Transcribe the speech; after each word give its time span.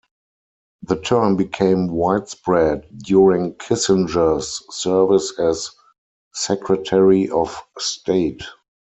The 0.81 0.95
term 0.99 1.35
became 1.35 1.85
widespread 1.85 2.87
during 3.03 3.53
Kissinger's 3.57 4.63
service 4.75 5.37
as 5.37 5.69
Secretary 6.33 7.29
of 7.29 7.61
State. 7.77 8.41